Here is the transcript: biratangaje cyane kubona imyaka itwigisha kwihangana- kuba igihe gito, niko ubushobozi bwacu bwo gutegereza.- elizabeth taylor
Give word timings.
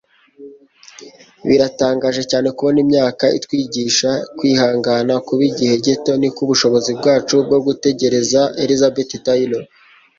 biratangaje 1.47 2.21
cyane 2.31 2.47
kubona 2.57 2.79
imyaka 2.85 3.25
itwigisha 3.37 4.09
kwihangana- 4.37 5.13
kuba 5.25 5.43
igihe 5.49 5.75
gito, 5.85 6.11
niko 6.19 6.39
ubushobozi 6.45 6.91
bwacu 6.99 7.33
bwo 7.45 7.59
gutegereza.- 7.65 8.41
elizabeth 8.63 9.11
taylor 9.25 9.63